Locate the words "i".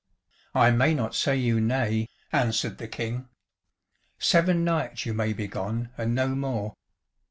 0.55-0.71